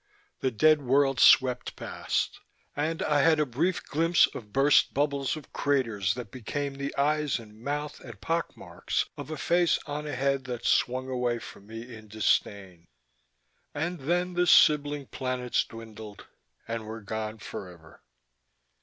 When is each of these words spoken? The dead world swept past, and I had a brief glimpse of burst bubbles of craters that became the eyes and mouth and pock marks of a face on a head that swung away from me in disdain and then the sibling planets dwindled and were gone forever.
The 0.39 0.49
dead 0.49 0.81
world 0.81 1.19
swept 1.19 1.75
past, 1.75 2.39
and 2.75 3.03
I 3.03 3.21
had 3.21 3.39
a 3.39 3.45
brief 3.45 3.85
glimpse 3.85 4.25
of 4.33 4.51
burst 4.51 4.95
bubbles 4.95 5.35
of 5.37 5.53
craters 5.53 6.15
that 6.15 6.31
became 6.31 6.73
the 6.73 6.95
eyes 6.95 7.37
and 7.37 7.59
mouth 7.63 7.99
and 7.99 8.19
pock 8.19 8.57
marks 8.57 9.05
of 9.15 9.29
a 9.29 9.37
face 9.37 9.77
on 9.85 10.07
a 10.07 10.15
head 10.15 10.45
that 10.45 10.65
swung 10.65 11.07
away 11.07 11.37
from 11.37 11.67
me 11.67 11.95
in 11.95 12.07
disdain 12.07 12.87
and 13.75 13.99
then 13.99 14.33
the 14.33 14.47
sibling 14.47 15.05
planets 15.05 15.63
dwindled 15.65 16.25
and 16.67 16.87
were 16.87 17.01
gone 17.01 17.37
forever. 17.37 18.01